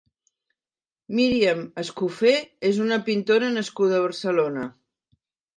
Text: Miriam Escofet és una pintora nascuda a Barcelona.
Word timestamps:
Miriam 1.19 1.61
Escofet 1.83 2.67
és 2.71 2.81
una 2.87 2.99
pintora 3.11 3.53
nascuda 3.59 3.97
a 3.99 4.03
Barcelona. 4.09 4.69